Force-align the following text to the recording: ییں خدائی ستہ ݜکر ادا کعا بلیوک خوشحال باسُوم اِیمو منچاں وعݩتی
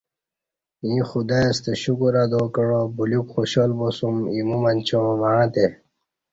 ییں 0.87 1.03
خدائی 1.09 1.49
ستہ 1.55 1.71
ݜکر 1.81 2.13
ادا 2.23 2.41
کعا 2.53 2.79
بلیوک 2.95 3.27
خوشحال 3.33 3.71
باسُوم 3.77 4.17
اِیمو 4.33 4.57
منچاں 4.63 5.07
وعݩتی 5.21 5.65